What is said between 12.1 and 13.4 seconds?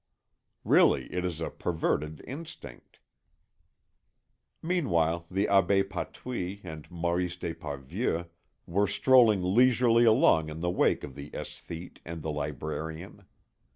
the librarian.